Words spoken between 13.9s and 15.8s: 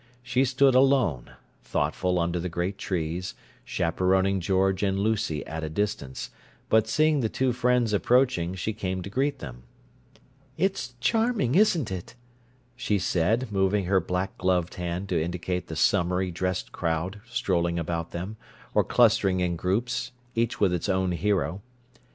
black gloved hand to indicate the